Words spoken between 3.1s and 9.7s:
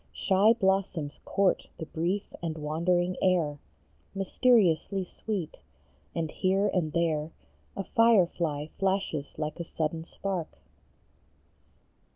air, Mysteriously sweet; and here and there A firefly flashes like a